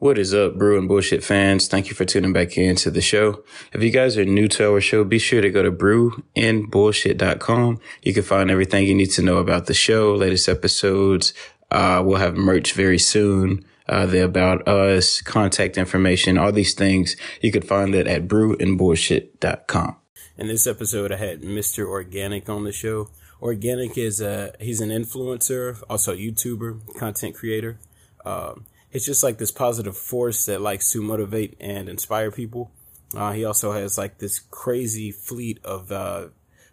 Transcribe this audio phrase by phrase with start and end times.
[0.00, 1.68] What is up, Brew and Bullshit fans?
[1.68, 3.44] Thank you for tuning back into the show.
[3.74, 7.80] If you guys are new to our show, be sure to go to brewandbullshit.com.
[8.00, 11.34] You can find everything you need to know about the show, latest episodes.
[11.70, 13.62] Uh, we'll have merch very soon.
[13.90, 17.14] Uh, the about us, contact information, all these things.
[17.42, 19.96] You could find that at brewandbullshit.com.
[20.38, 21.86] In this episode, I had Mr.
[21.86, 23.10] Organic on the show.
[23.42, 27.78] Organic is a, he's an influencer, also a YouTuber, content creator.
[28.24, 32.72] Um, it's just like this positive force that likes to motivate and inspire people.
[33.14, 36.28] Uh, he also has like this crazy fleet of uh,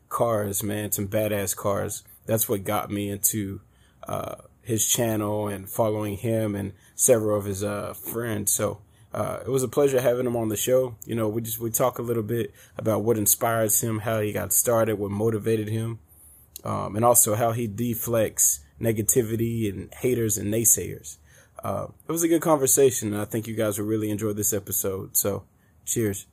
[0.10, 2.04] cars, man, some badass cars.
[2.26, 3.62] That's what got me into
[4.08, 8.52] uh, his channel and following him and several of his uh, friends.
[8.52, 8.82] So
[9.14, 10.96] uh, it was a pleasure having him on the show.
[11.06, 14.32] You know, we just we talk a little bit about what inspires him, how he
[14.32, 16.00] got started, what motivated him,
[16.64, 21.18] um, and also how he deflects negativity and haters and naysayers
[21.64, 23.14] uh, it was a good conversation.
[23.14, 25.16] And I think you guys will really enjoy this episode.
[25.18, 25.44] So,
[25.86, 26.28] cheers.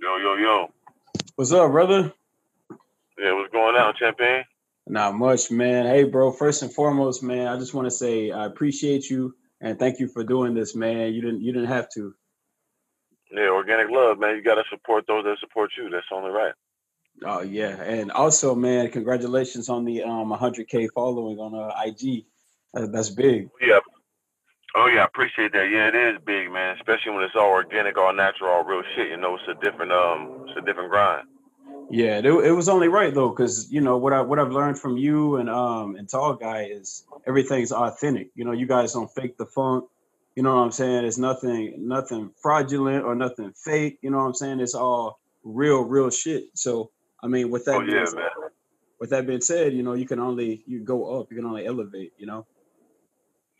[0.00, 0.72] Yo, yo, yo.
[1.36, 2.12] What's up, brother?
[3.18, 4.44] Yeah, what's going on, Champagne?
[4.86, 5.86] Not much, man.
[5.86, 6.30] Hey, bro.
[6.30, 10.08] First and foremost, man, I just want to say I appreciate you and thank you
[10.08, 11.14] for doing this, man.
[11.14, 12.14] You didn't you didn't have to.
[13.30, 14.36] Yeah, organic love, man.
[14.36, 15.88] You got to support those that support you.
[15.88, 16.52] That's only right.
[17.24, 22.26] Oh yeah, and also, man, congratulations on the um 100k following on uh, IG.
[22.74, 23.48] that's big.
[23.60, 23.80] Yeah.
[24.76, 25.70] Oh yeah, I appreciate that.
[25.70, 26.76] Yeah, it is big, man.
[26.76, 29.08] Especially when it's all organic, all natural, all real shit.
[29.08, 31.26] You know, it's a different um, it's a different grind.
[31.90, 34.78] Yeah, it, it was only right though, because you know what I what I've learned
[34.78, 38.30] from you and um and Tall Guy is everything's authentic.
[38.34, 39.84] You know, you guys don't fake the funk.
[40.34, 41.04] You know what I'm saying?
[41.04, 43.98] It's nothing nothing fraudulent or nothing fake.
[44.02, 44.60] You know what I'm saying?
[44.60, 46.44] It's all real real shit.
[46.54, 46.90] So
[47.22, 48.28] I mean, with that oh, yeah, being,
[48.98, 51.28] with that being said, you know, you can only you go up.
[51.30, 52.12] You can only elevate.
[52.18, 52.46] You know.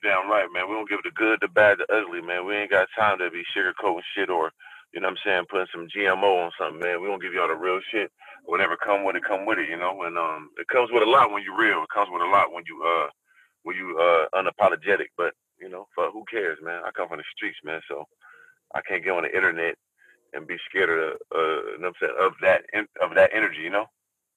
[0.03, 0.69] Damn right, man.
[0.69, 2.45] We don't give the good, the bad, the ugly, man.
[2.45, 4.51] We ain't got time to be sugarcoating shit or
[4.94, 7.03] you know what I'm saying, putting some GMO on something, man.
[7.03, 8.12] We don't give y'all the real shit.
[8.44, 10.03] Whatever come with it, come with it, you know.
[10.05, 11.82] And um, it comes with a lot when you're real.
[11.82, 13.09] It comes with a lot when you uh,
[13.65, 15.10] when you uh, unapologetic.
[15.19, 16.82] But you know, for who cares, man?
[16.87, 18.05] I come from the streets, man, so
[18.72, 19.75] I can't get on the internet
[20.32, 22.62] and be scared of uh, you know what I'm saying, of that
[23.03, 23.87] of that energy, you know.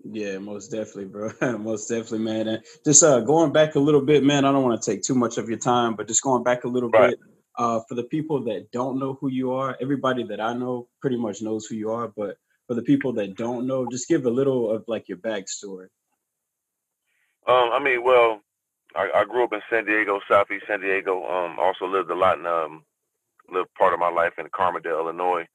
[0.04, 1.32] Yeah, most definitely, bro.
[1.60, 2.48] most definitely, man.
[2.48, 4.44] And just uh, going back a little bit, man.
[4.46, 6.68] I don't want to take too much of your time, but just going back a
[6.68, 7.12] little right.
[7.12, 7.20] bit
[7.58, 11.18] uh, for the people that don't know who you are, everybody that I know pretty
[11.18, 12.08] much knows who you are.
[12.08, 12.38] But
[12.68, 15.88] for the people that don't know, just give a little of like your backstory.
[17.48, 18.42] Um, I mean, well,
[18.96, 21.26] I, I grew up in San Diego, Southeast San Diego.
[21.26, 22.84] Um, also lived a lot in um,
[23.50, 25.48] lived part of my life in Carbondale, Illinois.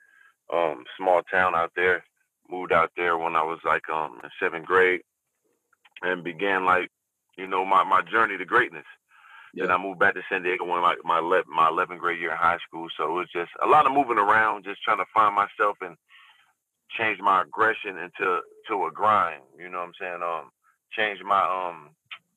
[0.52, 2.04] Um, small town out there.
[2.50, 5.00] Moved out there when I was like um in seventh grade,
[6.02, 6.90] and began like
[7.38, 8.84] you know my my journey to greatness.
[9.52, 9.66] Yeah.
[9.66, 12.36] Then I moved back to San Diego when like my my 11th grade year in
[12.36, 12.88] high school.
[12.96, 15.96] So it was just a lot of moving around, just trying to find myself and
[16.96, 19.42] change my aggression into to a grind.
[19.58, 20.22] You know what I'm saying?
[20.22, 20.50] Um,
[20.96, 21.90] change my um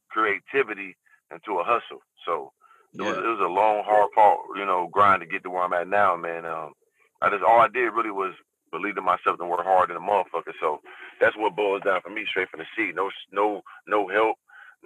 [0.10, 0.96] creativity
[1.32, 2.04] into a hustle.
[2.26, 2.52] So
[2.94, 3.10] it, yeah.
[3.10, 5.74] was, it was a long, hard part, you know, grind to get to where I'm
[5.74, 6.46] at now, man.
[6.46, 6.74] Um,
[7.22, 8.34] I just all I did really was
[8.72, 10.54] believe in myself and work hard in a motherfucker.
[10.60, 10.82] So
[11.22, 12.96] that's what boils down for me, straight from the seat.
[12.96, 14.36] No, no, no help,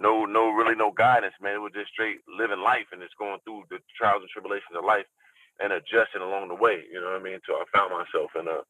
[0.00, 1.54] no, no, really no guidance, man.
[1.54, 4.84] It was just straight living life and it's going through the trials and tribulations of
[4.84, 5.06] life
[5.60, 6.84] and adjusting along the way.
[6.90, 7.34] You know what I mean?
[7.34, 8.64] Until I found myself and uh,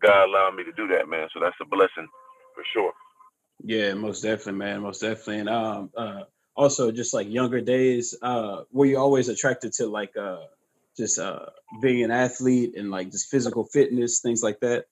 [0.00, 1.28] God allowed me to do that, man.
[1.34, 2.06] So that's a blessing
[2.54, 2.92] for sure.
[3.62, 4.82] Yeah, most definitely, man.
[4.82, 5.40] Most definitely.
[5.40, 6.22] And um, uh,
[6.54, 10.46] also just like younger days, uh, were you always attracted to like uh,
[10.96, 11.46] just uh,
[11.82, 14.86] being an athlete and like just physical fitness, things like that?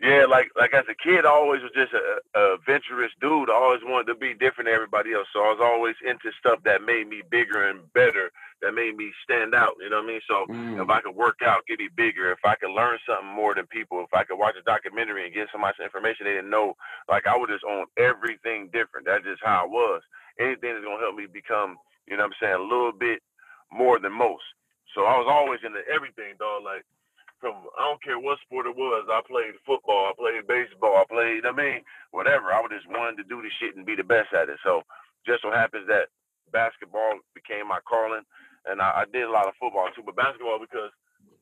[0.00, 3.50] Yeah, like like as a kid, I always was just a, a adventurous dude.
[3.50, 5.28] I always wanted to be different than everybody else.
[5.30, 9.12] So I was always into stuff that made me bigger and better, that made me
[9.22, 9.76] stand out.
[9.78, 10.20] You know what I mean?
[10.24, 10.80] So mm.
[10.80, 12.32] if I could work out, get me bigger.
[12.32, 15.34] If I could learn something more than people, if I could watch a documentary and
[15.34, 19.04] get somebody some information they didn't know, like I would just own everything different.
[19.04, 20.00] That's just how I was.
[20.40, 21.76] Anything that's gonna help me become,
[22.08, 23.20] you know what I'm saying, a little bit
[23.68, 24.48] more than most.
[24.96, 26.64] So I was always into everything, dog.
[26.64, 26.88] Like
[27.80, 29.08] I don't care what sport it was.
[29.08, 31.80] I played football, I played baseball, I played I mean
[32.12, 32.52] whatever.
[32.52, 34.60] I would just wanted to do the shit and be the best at it.
[34.60, 34.84] So
[35.24, 36.12] just so happens that
[36.52, 38.22] basketball became my calling,
[38.68, 40.04] and I, I did a lot of football too.
[40.04, 40.92] But basketball because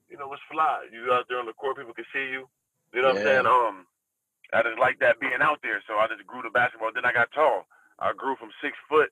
[0.06, 0.86] you know it's fly.
[0.94, 2.46] You out there on the court, people can see you.
[2.94, 3.42] You know what yeah.
[3.42, 3.46] I'm saying?
[3.50, 3.76] Um,
[4.54, 5.82] I just like that being out there.
[5.90, 6.94] So I just grew to basketball.
[6.94, 7.66] Then I got tall.
[7.98, 9.10] I grew from six foot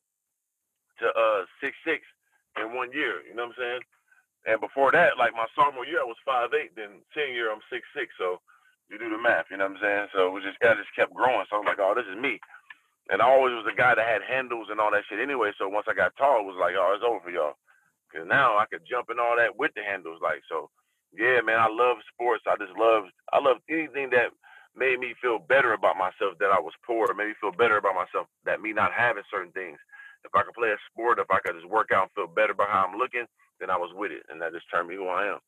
[1.02, 2.06] to uh six six
[2.56, 3.20] in one year.
[3.26, 3.82] You know what I'm saying?
[4.46, 6.72] And before that, like my sophomore year, I was five eight.
[6.76, 8.14] Then senior year, I'm six six.
[8.16, 8.40] So
[8.88, 9.52] you do the math.
[9.52, 10.06] You know what I'm saying?
[10.16, 11.44] So we just I just kept growing.
[11.50, 12.40] So I was like, oh, this is me.
[13.10, 15.52] And I always was the guy that had handles and all that shit anyway.
[15.58, 17.58] So once I got tall, it was like, oh, it's over for y'all.
[18.14, 20.20] Cause now I could jump and all that with the handles.
[20.22, 20.70] Like so,
[21.12, 21.58] yeah, man.
[21.60, 22.44] I love sports.
[22.46, 23.04] I just love
[23.34, 24.30] I love anything that
[24.76, 27.96] made me feel better about myself that I was poor, made me feel better about
[27.98, 29.78] myself that me not having certain things.
[30.24, 32.52] If I could play a sport, if I could just work out and feel better
[32.54, 33.26] about how I'm looking,
[33.60, 35.38] then I was with it, and that just turned me who I am.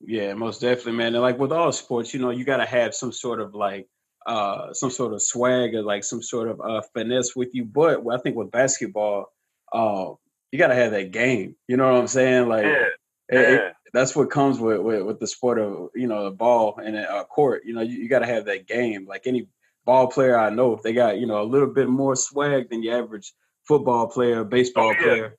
[0.00, 1.14] Yeah, most definitely, man.
[1.14, 3.88] And like with all sports, you know, you got to have some sort of like
[4.26, 7.64] uh some sort of swag or like some sort of uh finesse with you.
[7.64, 9.32] But I think with basketball,
[9.72, 10.12] uh,
[10.52, 11.56] you got to have that game.
[11.68, 12.48] You know what I'm saying?
[12.48, 12.86] Like, yeah,
[13.28, 13.40] it, yeah.
[13.40, 16.96] It, that's what comes with, with, with the sport of you know the ball and
[16.96, 17.62] a court.
[17.64, 19.06] You know, you, you got to have that game.
[19.06, 19.48] Like any
[19.84, 22.82] ball player I know, if they got you know a little bit more swag than
[22.82, 23.32] your average
[23.66, 25.02] football player, baseball oh, yeah.
[25.02, 25.36] player.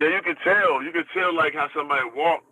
[0.00, 0.82] Yeah, you can tell.
[0.82, 2.42] You can tell like how somebody walk,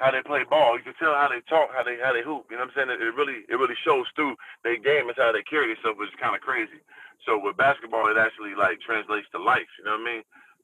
[0.00, 0.78] how they play ball.
[0.78, 2.48] You can tell how they talk, how they how they hoop.
[2.48, 2.90] You know what I'm saying?
[2.90, 5.12] It, it really it really shows through their game.
[5.12, 6.80] It's how they carry themselves, which is kind of crazy.
[7.28, 9.68] So with basketball, it actually like translates to life.
[9.76, 10.22] You know what I mean?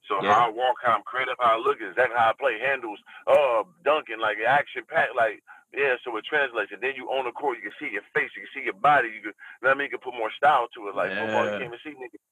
[0.08, 0.32] So yeah.
[0.32, 3.66] how I walk, how I'm creative, how I look, exactly how I play handles, uh,
[3.84, 5.44] dunking, like action pack, like
[5.76, 6.00] yeah.
[6.00, 6.72] So it translates.
[6.72, 8.78] And then you own the court, you can see your face, you can see your
[8.80, 9.12] body.
[9.12, 9.92] You can, you know what I mean?
[9.92, 10.96] You can put more style to it.
[10.96, 11.28] Like yeah.
[11.28, 12.24] football, you can't even see niggas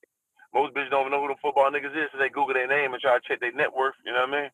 [0.54, 2.94] most bitches don't even know who the football niggas is, so they Google their name
[2.94, 3.94] and try to check their net worth.
[4.06, 4.50] You know what I mean?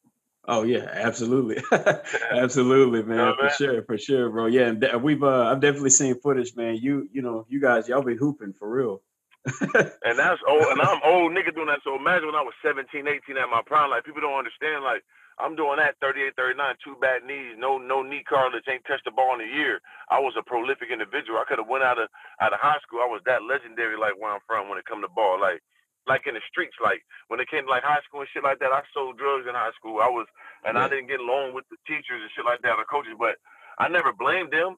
[0.49, 1.63] Oh yeah, absolutely,
[2.33, 3.53] absolutely, man, know, for man?
[3.57, 4.47] sure, for sure, bro.
[4.47, 6.77] Yeah, and we've uh, I've definitely seen footage, man.
[6.77, 9.03] You you know, you guys, y'all be hooping for real.
[9.47, 11.81] and that's old, and I'm old nigga doing that.
[11.85, 13.89] So imagine when I was 17, 18 at my prime.
[13.89, 14.85] Like people don't understand.
[14.85, 15.01] Like
[15.41, 19.13] I'm doing that 38, 39, two bad knees, no no knee cartilage, ain't touched the
[19.13, 19.81] ball in a year.
[20.13, 21.41] I was a prolific individual.
[21.41, 23.01] I could have went out of out of high school.
[23.01, 25.41] I was that legendary, like where I'm from, when it come to ball.
[25.41, 25.65] Like
[26.07, 28.59] like in the streets, like when it came to like high school and shit like
[28.61, 28.73] that.
[28.73, 30.01] I sold drugs in high school.
[30.01, 30.27] I was,
[30.65, 30.85] and yeah.
[30.85, 33.17] I didn't get along with the teachers and shit like that, or coaches.
[33.19, 33.37] But
[33.79, 34.77] I never blamed them.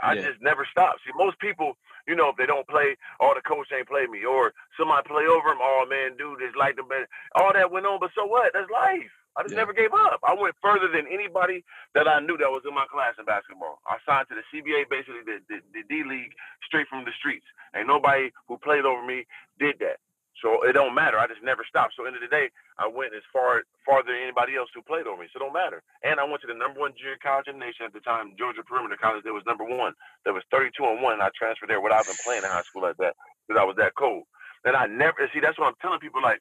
[0.00, 0.32] I yeah.
[0.32, 1.00] just never stopped.
[1.04, 1.76] See, most people,
[2.08, 5.26] you know, if they don't play, oh, the coach ain't play me, or somebody play
[5.28, 7.06] over them, oh man, dude, it's like the man.
[7.36, 8.50] All that went on, but so what?
[8.54, 9.12] That's life.
[9.36, 9.64] I just yeah.
[9.64, 10.20] never gave up.
[10.24, 13.80] I went further than anybody that I knew that was in my class in basketball.
[13.88, 16.36] I signed to the CBA, basically the, the, the D League,
[16.66, 17.46] straight from the streets.
[17.72, 19.24] Ain't nobody who played over me
[19.58, 20.04] did that.
[20.42, 21.18] So it don't matter.
[21.18, 21.94] I just never stopped.
[21.96, 25.06] So end of the day, I went as far farther than anybody else who played
[25.06, 25.30] over me.
[25.32, 25.82] So it don't matter.
[26.02, 28.34] And I went to the number one junior college in the nation at the time,
[28.38, 29.24] Georgia Perimeter College.
[29.24, 29.94] That was number one.
[30.26, 31.14] That was 32 and one.
[31.18, 33.14] And I transferred there without even playing in high school like that
[33.46, 34.26] because I was that cold.
[34.66, 35.40] And I never see.
[35.40, 36.22] That's what I'm telling people.
[36.22, 36.40] Like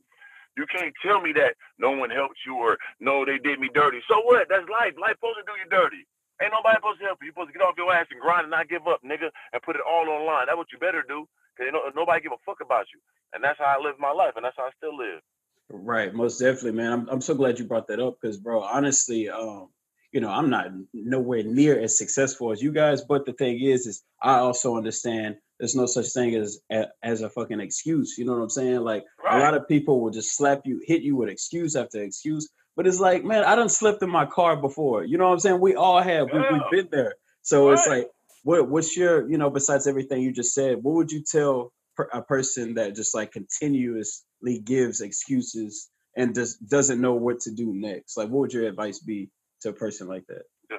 [0.57, 3.99] you can't tell me that no one helped you or no they did me dirty.
[4.09, 4.47] So what?
[4.49, 4.95] That's life.
[4.99, 6.03] Life supposed to do you dirty.
[6.41, 7.29] Ain't nobody supposed to help you.
[7.29, 9.61] You supposed to get off your ass and grind and not give up, nigga, and
[9.61, 10.49] put it all online.
[10.49, 11.29] That's what you better do.
[11.57, 12.99] Cause you know, nobody give a fuck about you
[13.33, 15.21] and that's how I live my life, and that's how I still live.
[15.69, 16.91] Right, most definitely, man.
[16.91, 19.69] I'm I'm so glad you brought that up because, bro, honestly, um,
[20.11, 23.01] you know, I'm not nowhere near as successful as you guys.
[23.01, 26.59] But the thing is, is I also understand there's no such thing as
[27.01, 28.17] as a fucking excuse.
[28.17, 28.81] You know what I'm saying?
[28.81, 29.39] Like right.
[29.39, 32.49] a lot of people will just slap you, hit you with excuse after excuse.
[32.75, 35.03] But it's like, man, I done slipped in my car before.
[35.03, 35.59] You know what I'm saying?
[35.59, 36.29] We all have.
[36.33, 36.51] Yeah.
[36.51, 37.15] We, have been there.
[37.41, 37.73] So right.
[37.77, 38.07] it's like,
[38.43, 41.71] what what's your, you know, besides everything you just said, what would you tell
[42.13, 47.73] a person that just like continuously gives excuses and just doesn't know what to do
[47.73, 48.17] next?
[48.17, 49.29] Like, what would your advice be
[49.61, 50.43] to a person like that?
[50.69, 50.77] The,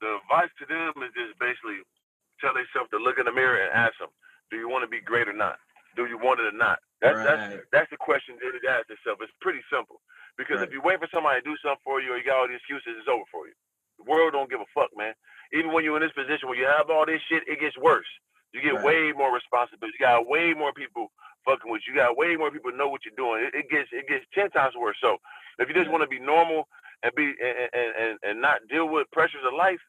[0.00, 1.84] the advice to them is just basically
[2.40, 4.08] tell themselves to look in the mirror and ask them,
[4.50, 5.56] do you want to be great or not?
[5.96, 6.78] Do you want it or not?
[7.00, 7.26] That's right.
[7.26, 9.20] that's that's the question that it asks itself.
[9.22, 10.00] It's pretty simple.
[10.34, 10.66] Because right.
[10.66, 12.58] if you wait for somebody to do something for you or you got all the
[12.58, 13.54] excuses, it's over for you.
[14.02, 15.14] The world don't give a fuck, man.
[15.52, 18.08] Even when you're in this position where you have all this shit, it gets worse.
[18.52, 18.84] You get right.
[18.84, 19.98] way more responsibility.
[19.98, 21.10] You got way more people
[21.44, 21.94] fucking with you.
[21.94, 23.44] You got way more people know what you're doing.
[23.44, 24.96] It, it gets it gets ten times worse.
[25.02, 25.18] So
[25.58, 26.68] if you just want to be normal
[27.02, 29.82] and be and, and and not deal with pressures of life,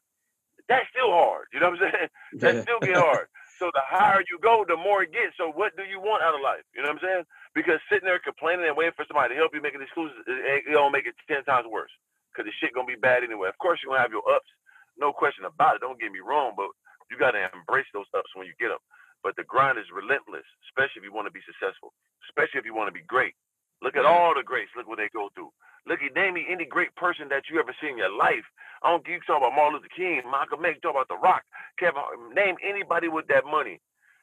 [0.68, 1.46] that's still hard.
[1.54, 2.10] You know what I'm saying?
[2.42, 3.30] That still get hard.
[3.56, 5.32] So the higher you go, the more it gets.
[5.40, 6.66] So what do you want out of life?
[6.76, 7.24] You know what I'm saying?
[7.54, 10.74] Because sitting there complaining and waiting for somebody to help you making excuses, it, it
[10.74, 11.92] gonna make it ten times worse.
[12.36, 13.48] Cause the shit gonna be bad anyway.
[13.48, 14.50] Of course you're gonna have your ups,
[14.98, 15.84] no question about it.
[15.84, 16.68] Don't get me wrong, but
[17.10, 18.82] you got to embrace those ups when you get them.
[19.22, 21.92] But the grind is relentless, especially if you want to be successful,
[22.28, 23.34] especially if you want to be great.
[23.82, 24.72] Look at all the greats.
[24.76, 25.52] Look what they go through.
[25.86, 28.44] Look, at name me any great person that you ever seen in your life.
[28.82, 31.42] I don't give you talk about Martin Luther King, Malcolm X, talk about The Rock,
[31.78, 32.02] Kevin.
[32.34, 33.80] Name anybody with that money.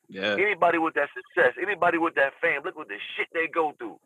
[0.09, 0.35] Yeah.
[0.35, 1.55] Anybody with that success.
[1.61, 2.61] Anybody with that fame.
[2.65, 3.99] Look what the shit they go through.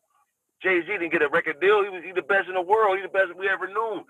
[0.62, 1.84] Jay Z didn't get a record deal.
[1.84, 2.98] He was he the best in the world.
[2.98, 4.02] He the best we ever knew.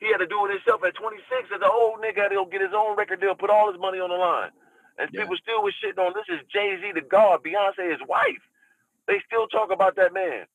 [0.00, 1.24] He had to do it himself at 26
[1.54, 2.28] as an old nigga.
[2.30, 4.50] Go get his own record deal, put all his money on the line.
[4.98, 5.22] And yeah.
[5.22, 8.40] people still was shitting on this is Jay Z, the God, Beyonce, his wife.
[9.06, 10.46] They still talk about that man.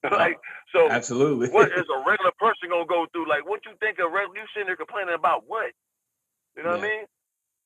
[0.00, 0.16] Uh-huh.
[0.16, 0.40] like
[0.72, 3.28] so absolutely what is a regular person gonna go through?
[3.28, 5.76] Like what you think a regular you sitting there complaining about what?
[6.56, 6.80] You know yeah.
[6.80, 7.04] what I mean?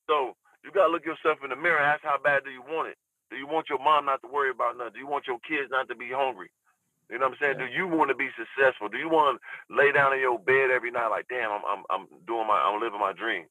[0.03, 2.99] So you gotta look yourself in the mirror ask how bad do you want it?
[3.31, 4.93] Do you want your mom not to worry about nothing?
[4.93, 6.51] Do you want your kids not to be hungry?
[7.09, 7.55] You know what I'm saying?
[7.59, 7.67] Yeah.
[7.67, 8.89] Do you want to be successful?
[8.89, 11.83] Do you want to lay down in your bed every night like, damn, I'm I'm
[11.89, 13.45] I'm doing my I'm living my dream?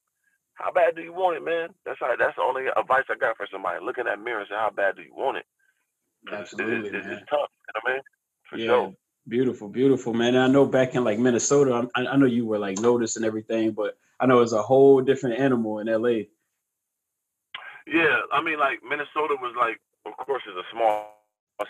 [0.55, 1.69] How bad do you want it, man?
[1.85, 3.83] That's how, that's the only advice I got for somebody.
[3.83, 5.45] Look in that mirror and say, how bad do you want it?
[6.31, 7.13] Absolutely, it, it, man.
[7.13, 8.01] It's tough, you know what I mean?
[8.49, 8.65] For yeah.
[8.65, 8.93] sure.
[9.27, 10.35] Beautiful, beautiful, man.
[10.35, 13.25] And I know back in like Minnesota, I, I know you were like noticed and
[13.25, 16.25] everything, but I know it's a whole different animal in LA.
[17.87, 21.21] Yeah, I mean, like Minnesota was like, of course, it's a small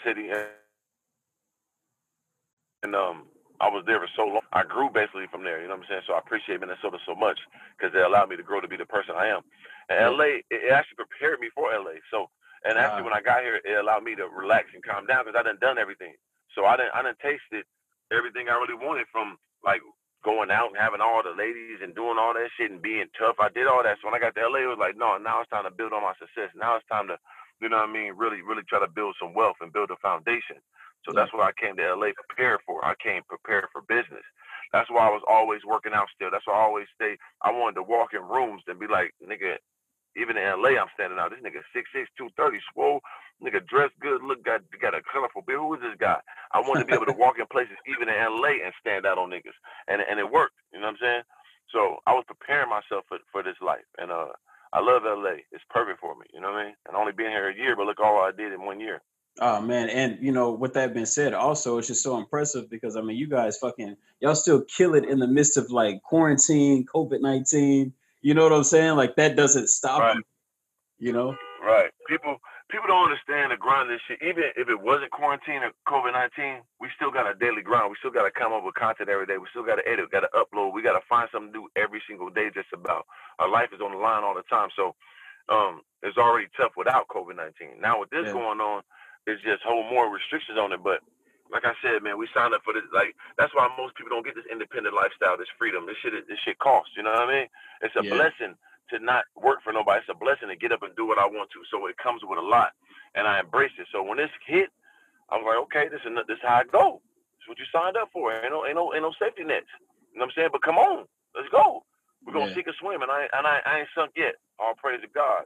[0.05, 0.45] city, and,
[2.85, 3.25] and um,
[3.57, 4.45] I was there for so long.
[4.53, 5.57] I grew basically from there.
[5.57, 6.05] You know what I'm saying?
[6.05, 7.41] So I appreciate Minnesota so much
[7.73, 9.41] because they allowed me to grow to be the person I am.
[9.89, 10.13] And.
[10.17, 11.97] LA, it actually prepared me for LA.
[12.13, 12.29] So,
[12.65, 15.37] and actually, when I got here, it allowed me to relax and calm down because
[15.37, 16.13] I done done everything.
[16.53, 17.65] So I didn't, I didn't tasted
[18.13, 19.81] everything I really wanted from like
[20.25, 23.37] going out and having all the ladies and doing all that shit and being tough.
[23.41, 23.97] I did all that.
[24.01, 25.93] So when I got to LA, it was like, no, now it's time to build
[25.93, 26.49] on my success.
[26.57, 27.17] Now it's time to,
[27.61, 29.97] you know what I mean, really, really try to build some wealth and build a
[30.01, 30.57] foundation.
[31.05, 32.83] So that's what I came to LA prepared for.
[32.85, 34.25] I came prepared for business.
[34.73, 36.29] That's why I was always working out still.
[36.31, 37.17] That's why I always stay.
[37.43, 39.57] I wanted to walk in rooms and be like, nigga,
[40.17, 41.31] even in LA, I'm standing out.
[41.31, 42.99] This nigga 6'6", 230, swole.
[43.43, 45.59] Nigga dressed good, look got got a colorful beard.
[45.59, 46.19] Who is this guy?
[46.55, 49.19] I wanted to be able to walk in places even in LA and stand out
[49.19, 49.55] on niggas,
[49.87, 50.55] and and it worked.
[50.73, 51.23] You know what I'm saying?
[51.71, 54.31] So I was preparing myself for for this life, and uh,
[54.73, 55.43] I love LA.
[55.51, 56.25] It's perfect for me.
[56.33, 56.75] You know what I mean?
[56.87, 59.01] And only been here a year, but look all I did in one year.
[59.41, 62.95] Oh man, and you know, with that being said, also it's just so impressive because
[62.95, 66.85] I mean, you guys fucking y'all still kill it in the midst of like quarantine,
[66.85, 67.93] COVID nineteen.
[68.21, 68.95] You know what I'm saying?
[68.95, 70.15] Like that doesn't stop right.
[70.15, 70.23] you.
[70.97, 71.35] You know?
[71.61, 71.91] Right.
[72.07, 72.37] People
[72.71, 74.21] people don't understand the grind this shit.
[74.21, 77.89] Even if it wasn't quarantine or COVID nineteen, we still got a daily grind.
[77.89, 79.37] We still got to come up with content every day.
[79.37, 80.73] We still got to edit, we got to upload.
[80.73, 82.49] We got to find something do every single day.
[82.53, 83.05] Just about
[83.39, 84.69] our life is on the line all the time.
[84.75, 84.95] So
[85.49, 87.81] um, it's already tough without COVID nineteen.
[87.81, 88.33] Now with this yeah.
[88.33, 88.81] going on,
[89.27, 90.81] it's just whole more restrictions on it.
[90.83, 91.01] But
[91.51, 92.85] like I said, man, we signed up for this.
[92.93, 95.85] Like that's why most people don't get this independent lifestyle, this freedom.
[95.85, 96.93] This shit, this shit costs.
[96.97, 97.47] You know what I mean?
[97.81, 98.13] It's a yeah.
[98.13, 98.53] blessing
[98.93, 100.01] to not work for nobody.
[100.01, 101.61] It's a blessing to get up and do what I want to.
[101.69, 102.73] So it comes with a lot,
[103.13, 103.87] and I embrace it.
[103.91, 104.69] So when this hit,
[105.29, 107.01] I was like, okay, this is this is how I go.
[107.37, 108.33] This is what you signed up for.
[108.33, 109.69] Ain't no ain't no ain't no safety nets.
[110.13, 110.53] You know what I'm saying?
[110.53, 111.85] But come on, let's go.
[112.25, 112.57] We're gonna yeah.
[112.57, 114.37] sink or swim, and I and I, I ain't sunk yet.
[114.57, 115.45] All praise to God.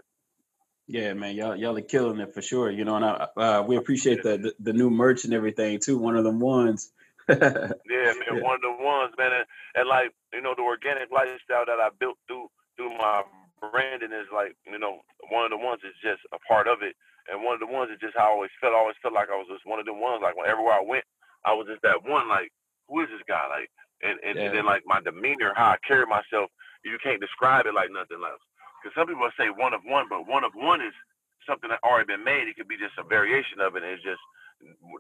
[0.90, 2.72] Yeah, man, y'all y'all are killing it for sure.
[2.72, 6.00] You know, and I, uh, we appreciate the, the, the new merch and everything too.
[6.00, 6.92] One of them ones.
[7.30, 8.42] yeah, man, yeah.
[8.42, 11.94] one of the ones, man, and, and like you know the organic lifestyle that I
[12.00, 13.22] built through through my
[13.62, 16.98] branding is like, you know, one of the ones is just a part of it.
[17.30, 18.74] And one of the ones is just how I always felt.
[18.74, 20.26] I always felt like I was just one of the ones.
[20.26, 21.06] Like whenever I went,
[21.46, 22.26] I was just that one.
[22.26, 22.50] Like,
[22.90, 23.46] who is this guy?
[23.46, 23.70] Like,
[24.02, 24.50] and and, yeah.
[24.50, 26.50] and then like my demeanor, how I carry myself,
[26.82, 28.42] you can't describe it like nothing else.
[28.80, 30.96] Because some people say one of one, but one of one is
[31.48, 32.48] something that already been made.
[32.48, 33.84] It could be just a variation of it.
[33.84, 34.22] And it's just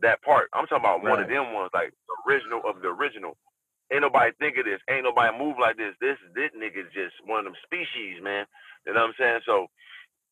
[0.02, 0.50] that part.
[0.54, 1.12] I'm talking about right.
[1.16, 3.38] one of them ones, like the original of the original.
[3.92, 4.80] Ain't nobody think of this.
[4.90, 5.96] Ain't nobody move like this.
[6.00, 8.46] This this nigga's just one of them species, man.
[8.86, 9.42] You know what I'm saying?
[9.46, 9.68] So,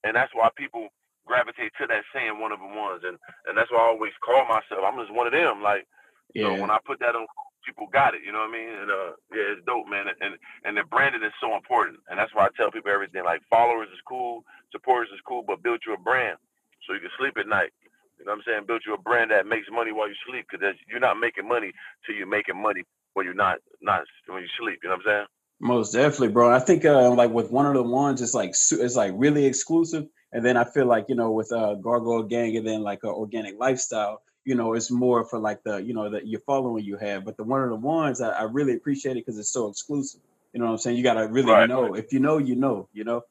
[0.04, 0.90] and that's why people
[1.26, 3.18] gravitate to that saying one of them ones, and
[3.50, 4.86] and that's why I always call myself.
[4.86, 5.62] I'm just one of them.
[5.62, 5.88] Like,
[6.34, 6.54] yeah.
[6.54, 7.26] so when I put that on,
[7.68, 8.24] people got it.
[8.24, 8.72] You know what I mean?
[8.72, 10.08] And uh, yeah, it's dope, man.
[10.08, 13.28] And and the branding is so important, and that's why I tell people everything.
[13.28, 16.40] Like, followers is cool, supporters is cool, but build you a brand
[16.88, 17.76] so you can sleep at night.
[18.18, 18.64] You know what I'm saying?
[18.66, 21.76] Build you a brand that makes money while you sleep, because you're not making money
[22.06, 22.84] till you're making money
[23.14, 24.80] when you're not not when you sleep.
[24.82, 25.28] You know what I'm saying?
[25.60, 26.54] Most definitely, bro.
[26.54, 30.08] I think uh, like with one of the ones, it's like it's like really exclusive,
[30.32, 33.08] and then I feel like you know with uh, Gargoyle Gang and then like a
[33.08, 36.96] organic lifestyle, you know, it's more for like the you know that your following you
[36.96, 37.26] have.
[37.26, 40.22] But the one of the ones I, I really appreciate it because it's so exclusive.
[40.54, 40.96] You know what I'm saying?
[40.96, 41.68] You gotta really right.
[41.68, 41.96] know.
[41.96, 42.88] If you know, you know.
[42.94, 43.26] You know.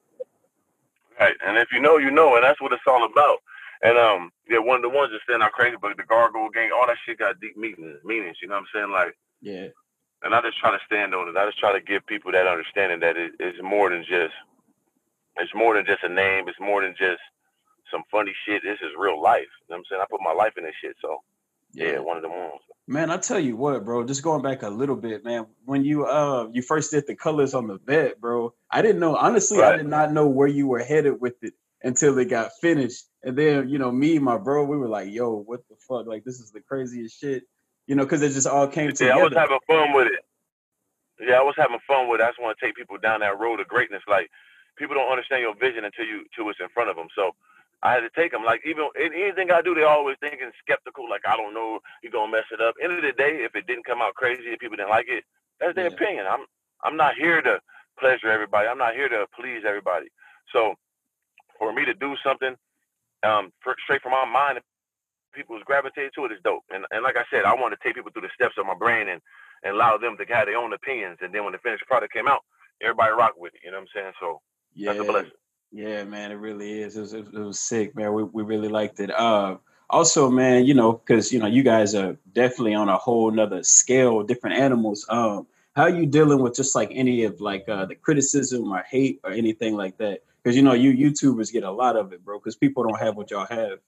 [1.18, 3.38] Right, and if you know, you know, and that's what it's all about.
[3.82, 6.68] And um, yeah, one of the ones that stand out crazy, but the Gargoyle Gang,
[6.70, 8.04] all that shit got deep meanings.
[8.04, 8.90] Meanings, you know what I'm saying?
[8.90, 9.68] Like yeah.
[10.23, 11.37] And I just try to stand on it.
[11.37, 14.35] I just try to give people that understanding that it, it's more than just
[15.38, 16.46] it's more than just a name.
[16.49, 17.23] It's more than just
[17.90, 18.62] some funny shit.
[18.62, 19.47] This is real life.
[19.69, 20.02] You know what I'm saying?
[20.02, 20.97] I put my life in this shit.
[21.00, 21.19] So
[21.73, 22.61] yeah, yeah one of the ones.
[22.88, 24.05] Man, I tell you what, bro.
[24.05, 25.47] Just going back a little bit, man.
[25.64, 29.16] When you uh you first did the colors on the Vette, bro, I didn't know.
[29.16, 29.75] Honestly, right.
[29.75, 33.05] I did not know where you were headed with it until it got finished.
[33.23, 36.07] And then, you know, me and my bro, we were like, "Yo, what the fuck?
[36.07, 37.45] Like, this is the craziest shit."
[37.87, 39.14] you know, because it just all came together.
[39.14, 40.25] Yeah, I was having fun with it.
[41.21, 42.25] Yeah, I was having fun with it.
[42.25, 44.02] I just want to take people down that road of greatness.
[44.07, 44.28] Like
[44.76, 47.09] people don't understand your vision until you until it's in front of them.
[47.14, 47.33] So
[47.83, 48.45] I had to take them.
[48.45, 51.09] Like even anything I do, they always thinking skeptical.
[51.09, 52.75] Like I don't know, you gonna mess it up.
[52.83, 55.25] End of the day, if it didn't come out crazy, if people didn't like it,
[55.61, 55.95] that's their yeah.
[55.95, 56.26] opinion.
[56.28, 56.47] I'm
[56.85, 57.61] I'm not here to
[57.99, 58.68] pleasure everybody.
[58.68, 60.06] I'm not here to please everybody.
[60.52, 60.75] So
[61.59, 62.54] for me to do something
[63.23, 64.61] um, for, straight from my mind,
[65.35, 66.64] people is gravitating to it is dope.
[66.71, 68.75] And and like I said, I want to take people through the steps of my
[68.75, 69.21] brain and
[69.64, 71.18] and allow them to have their own opinions.
[71.21, 72.40] And then when the finished product came out,
[72.83, 73.61] everybody rock with it.
[73.64, 74.12] You know what I'm saying?
[74.21, 74.40] So
[74.75, 75.30] yeah, that's a blessing.
[75.76, 76.97] Yeah, man, it really is.
[76.97, 78.14] It was, it was sick, man.
[78.14, 79.11] We, we really liked it.
[79.11, 79.59] Uh,
[79.90, 83.62] also, man, you know, because you know, you guys are definitely on a whole nother
[83.62, 85.04] scale, different animals.
[85.11, 88.87] Um, how are you dealing with just like any of like uh, the criticism or
[88.90, 90.23] hate or anything like that?
[90.42, 92.38] Because you know, you YouTubers get a lot of it, bro.
[92.38, 93.78] Because people don't have what y'all have.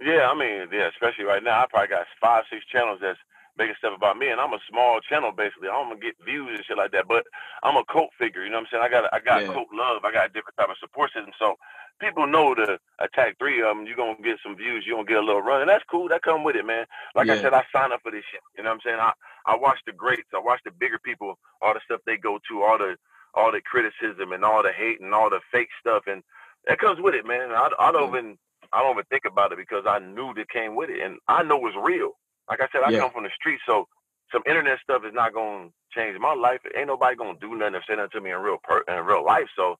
[0.00, 3.18] Yeah, I mean, yeah, especially right now, I probably got five, six channels that's
[3.58, 5.68] making stuff about me, and I'm a small channel basically.
[5.68, 7.26] I don't gonna get views and shit like that, but
[7.62, 8.44] I'm a cult figure.
[8.44, 8.84] You know what I'm saying?
[8.84, 9.52] I got I got yeah.
[9.52, 10.04] cult love.
[10.04, 11.32] I got a different type of support system.
[11.38, 11.56] So
[12.00, 13.86] people know to attack three of them.
[13.86, 14.84] You're gonna get some views.
[14.86, 16.08] You're gonna get a little run, and that's cool.
[16.08, 16.86] That come with it, man.
[17.14, 17.34] Like yeah.
[17.34, 18.40] I said, I sign up for this shit.
[18.56, 19.00] You know what I'm saying?
[19.00, 19.12] I
[19.46, 20.30] I watch the greats.
[20.34, 21.38] I watch the bigger people.
[21.60, 22.62] All the stuff they go to.
[22.62, 22.96] All the
[23.34, 26.22] all the criticism and all the hate and all the fake stuff, and
[26.66, 27.50] that comes with it, man.
[27.50, 28.38] I I don't even
[28.72, 31.42] I don't even think about it because I knew that came with it, and I
[31.42, 32.12] know it's real.
[32.48, 33.00] Like I said, I yeah.
[33.00, 33.86] come from the street, so
[34.32, 36.60] some internet stuff is not gonna change my life.
[36.76, 39.24] Ain't nobody gonna do nothing or say nothing to me in real per- in real
[39.24, 39.48] life.
[39.56, 39.76] So,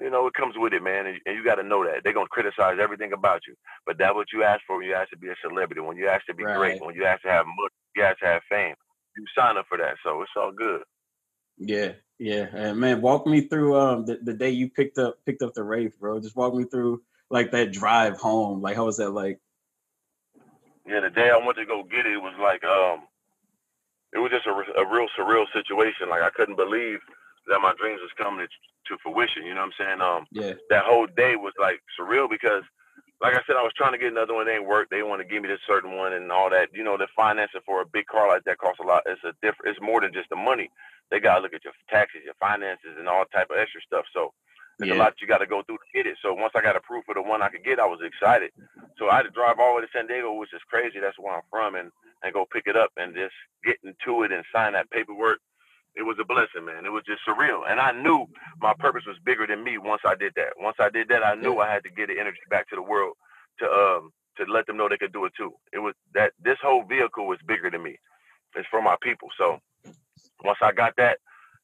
[0.00, 2.12] you know, it comes with it, man, and, and you got to know that they're
[2.12, 3.54] gonna criticize everything about you.
[3.86, 4.76] But that's what you ask for.
[4.78, 5.80] When you ask to be a celebrity.
[5.80, 6.56] When you ask to be right.
[6.56, 6.84] great.
[6.84, 7.74] When you ask to have money.
[7.96, 8.74] You ask to have fame.
[9.16, 9.96] You sign up for that.
[10.04, 10.82] So it's all good.
[11.58, 15.42] Yeah, yeah, and man, walk me through um the, the day you picked up picked
[15.42, 16.20] up the Wraith, bro.
[16.20, 18.62] Just walk me through like that drive home.
[18.62, 19.40] Like, how was that like?
[20.88, 23.04] Yeah, the day I went to go get it, it was like um,
[24.12, 26.08] it was just a, a real surreal situation.
[26.08, 27.00] Like I couldn't believe
[27.48, 29.44] that my dreams was coming to, to fruition.
[29.44, 30.00] You know what I'm saying?
[30.00, 30.54] Um, yeah.
[30.70, 32.64] That whole day was like surreal because,
[33.20, 34.46] like I said, I was trying to get another one.
[34.46, 34.88] They ain't work.
[34.88, 36.72] They want to give me this certain one and all that.
[36.72, 39.04] You know, the financing for a big car like that costs a lot.
[39.04, 39.76] It's a different.
[39.76, 40.70] It's more than just the money.
[41.10, 44.04] They gotta look at your taxes, your finances, and all type of extra stuff.
[44.12, 44.32] So
[44.78, 44.96] there's yeah.
[44.96, 46.16] a lot you got to go through to get it.
[46.22, 48.52] So once I got approved for the one I could get, I was excited.
[48.98, 51.00] So I had to drive all the way to San Diego, which is crazy.
[51.00, 51.90] That's where I'm from, and
[52.22, 55.38] and go pick it up and just get into it and sign that paperwork.
[55.96, 56.86] It was a blessing, man.
[56.86, 58.26] It was just surreal, and I knew
[58.60, 59.78] my purpose was bigger than me.
[59.78, 62.20] Once I did that, once I did that, I knew I had to get the
[62.20, 63.16] energy back to the world
[63.58, 65.52] to um to let them know they could do it too.
[65.72, 67.98] It was that this whole vehicle was bigger than me.
[68.54, 69.28] It's for my people.
[69.36, 69.60] So
[70.44, 71.18] once I got that,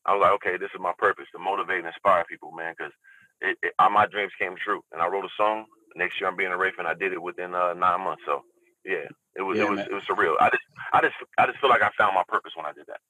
[0.07, 2.75] I was like, okay, this is my purpose to motivate and inspire people, man.
[2.77, 2.93] Because
[3.45, 5.67] it, it, all my dreams came true, and I wrote a song.
[5.97, 8.23] Next year, I'm being a Wraith, and I did it within uh, nine months.
[8.27, 8.43] So,
[8.85, 9.89] yeah, it was yeah, it was man.
[9.91, 10.35] it was surreal.
[10.41, 12.87] I just I just I just feel like I found my purpose when I did
[12.89, 13.01] that.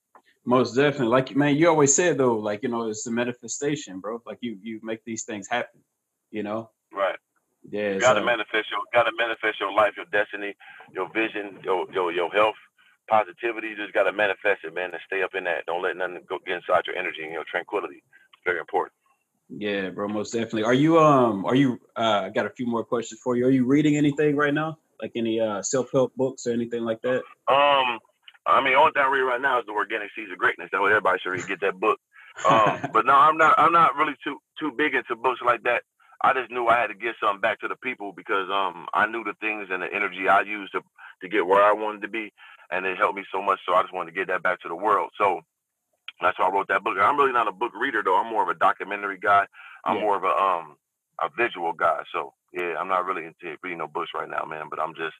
[0.44, 4.20] Most definitely, like man, you always said though, like you know, it's the manifestation, bro.
[4.27, 5.81] Like you you make these things happen,
[6.31, 6.70] you know.
[6.92, 7.16] Right.
[7.70, 7.94] Yeah.
[7.94, 8.27] You gotta so.
[8.27, 10.55] manifest your gotta manifest your life, your destiny,
[10.92, 12.57] your vision, your your your health,
[13.09, 13.68] positivity.
[13.68, 15.64] You just gotta manifest it, man, and stay up in that.
[15.66, 18.03] Don't let nothing go get inside your energy and your tranquility.
[18.05, 18.92] It's very important.
[19.48, 20.64] Yeah, bro, most definitely.
[20.64, 23.46] Are you um are you uh I got a few more questions for you.
[23.46, 24.78] Are you reading anything right now?
[25.00, 27.22] Like any uh self-help books or anything like that?
[27.48, 27.98] Um
[28.46, 30.70] I mean only thing I read right now is the organic seeds of greatness.
[30.72, 31.98] That way everybody should read get that book.
[32.48, 35.83] Um but no, I'm not I'm not really too too big into books like that.
[36.22, 39.07] I just knew I had to give something back to the people because um I
[39.07, 40.80] knew the things and the energy I used to
[41.20, 42.33] to get where I wanted to be
[42.70, 44.68] and it helped me so much so I just wanted to get that back to
[44.68, 45.11] the world.
[45.18, 45.42] So
[46.20, 46.96] that's why I wrote that book.
[47.00, 48.16] I'm really not a book reader though.
[48.16, 49.46] I'm more of a documentary guy.
[49.85, 50.03] I'm yeah.
[50.03, 50.77] more of a um
[51.20, 52.03] a visual guy.
[52.12, 54.66] So yeah, I'm not really into reading no books right now, man.
[54.70, 55.14] But I'm just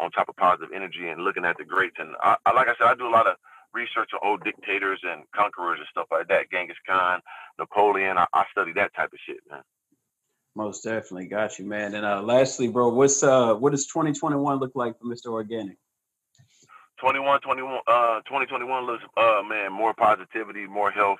[0.00, 1.96] on top of positive energy and looking at the greats.
[1.98, 3.36] And I, I like I said, I do a lot of
[3.74, 6.50] research on old dictators and conquerors and stuff like that.
[6.50, 7.20] Genghis Khan,
[7.58, 8.16] Napoleon.
[8.18, 9.62] I, I study that type of shit, man.
[10.54, 11.94] Most definitely, got you, man.
[11.94, 15.26] And uh, lastly, bro, what's uh, what does 2021 look like for Mr.
[15.26, 15.76] Organic?
[17.00, 21.18] 21, 21, uh, 2021 looks, uh, man, more positivity, more health,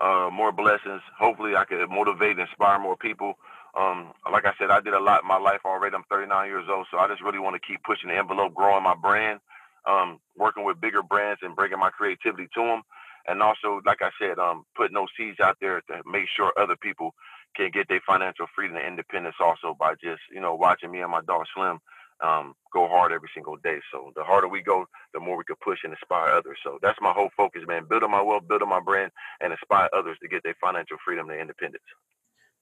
[0.00, 1.02] uh, more blessings.
[1.18, 3.34] Hopefully, I could motivate and inspire more people.
[3.78, 5.94] Um, like I said, I did a lot in my life already.
[5.94, 8.82] I'm 39 years old, so I just really want to keep pushing the envelope, growing
[8.82, 9.40] my brand,
[9.86, 12.82] um, working with bigger brands, and bringing my creativity to them.
[13.28, 16.76] And also, like I said, um, putting those seeds out there to make sure other
[16.76, 17.14] people
[17.54, 21.10] can get their financial freedom and independence also by just, you know, watching me and
[21.10, 21.78] my dog Slim
[22.22, 23.78] um, go hard every single day.
[23.92, 26.58] So the harder we go, the more we can push and inspire others.
[26.64, 27.86] So that's my whole focus, man.
[27.88, 31.40] Building my wealth, building my brand, and inspire others to get their financial freedom and
[31.40, 31.84] independence.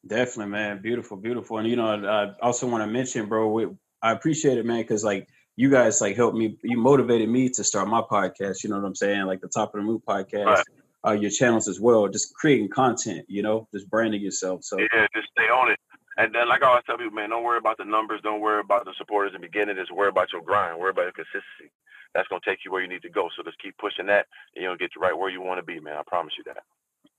[0.07, 0.81] Definitely, man.
[0.81, 1.59] Beautiful, beautiful.
[1.59, 3.67] And you know, I also want to mention, bro, we,
[4.03, 7.65] I appreciate it, man, because like you guys like helped me, you motivated me to
[7.65, 8.63] start my podcast.
[8.63, 9.27] You know what I'm saying?
[9.27, 10.47] Like the Top of the Move podcast.
[10.47, 10.65] Right.
[11.07, 14.65] Uh, your channels as well, just creating content, you know, just branding yourself.
[14.65, 15.79] So yeah, just stay on it
[16.19, 18.61] and then, like I always tell people, man, don't worry about the numbers, don't worry
[18.61, 21.73] about the supporters in the beginning, just worry about your grind, worry about your consistency.
[22.15, 23.29] That's gonna take you where you need to go.
[23.37, 25.79] So just keep pushing that, and you'll get you right where you want to be,
[25.79, 25.97] man.
[25.97, 26.65] I promise you that.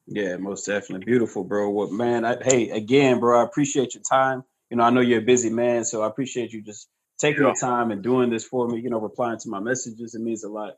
[0.06, 1.06] Yeah, most definitely.
[1.06, 1.70] Beautiful, bro.
[1.70, 4.44] What man, I, hey, again, bro, I appreciate your time.
[4.70, 7.54] You know, I know you're a busy man, so I appreciate you just taking yeah.
[7.54, 10.16] the time and doing this for me, you know, replying to my messages.
[10.16, 10.74] It means a lot.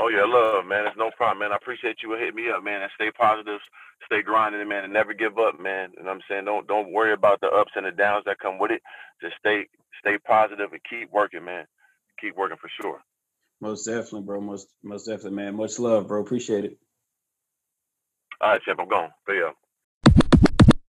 [0.00, 0.86] Oh yeah, love, man.
[0.86, 1.52] It's no problem, man.
[1.52, 2.82] I appreciate you hitting me up, man.
[2.82, 3.60] And stay positive,
[4.06, 5.92] stay grinding, man, and never give up, man.
[5.92, 8.24] And you know what I'm saying don't don't worry about the ups and the downs
[8.26, 8.82] that come with it.
[9.22, 9.66] Just stay
[10.00, 11.66] stay positive and keep working, man.
[12.20, 13.00] Keep working for sure.
[13.60, 14.40] Most definitely, bro.
[14.40, 15.56] Most most definitely, man.
[15.56, 16.22] Much love, bro.
[16.22, 16.78] Appreciate it.
[18.40, 18.80] All right, champ.
[18.80, 19.10] I'm gone.
[19.28, 19.52] See ya.